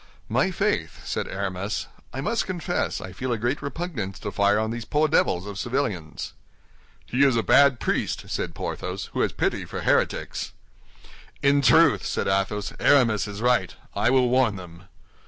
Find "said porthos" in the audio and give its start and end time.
8.27-9.11